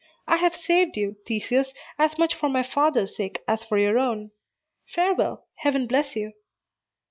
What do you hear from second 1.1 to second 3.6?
Theseus, as much for my father's sake